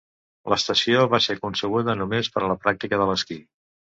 L'estació 0.53 1.03
va 1.11 1.19
ser 1.25 1.35
concebuda 1.43 1.95
només 1.99 2.31
per 2.37 2.43
a 2.45 2.49
la 2.53 2.57
pràctica 2.65 3.01
de 3.03 3.09
l'esquí. 3.13 3.41